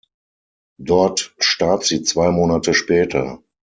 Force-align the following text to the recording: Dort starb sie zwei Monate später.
Dort 0.79 1.35
starb 1.37 1.83
sie 1.83 2.01
zwei 2.01 2.31
Monate 2.31 2.73
später. 2.73 3.43